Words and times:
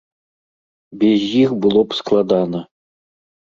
Без 1.03 1.27
іх 1.43 1.53
было 1.67 1.81
б 1.93 2.01
складана. 2.01 2.59